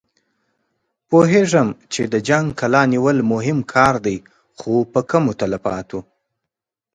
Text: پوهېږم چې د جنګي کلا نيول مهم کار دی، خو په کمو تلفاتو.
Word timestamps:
پوهېږم 1.09 1.67
چې 1.93 2.01
د 2.13 2.15
جنګي 2.27 2.53
کلا 2.59 2.81
نيول 2.93 3.17
مهم 3.33 3.59
کار 3.73 3.95
دی، 4.05 4.17
خو 4.57 4.71
په 4.91 4.99
کمو 5.09 5.33
تلفاتو. 5.39 5.99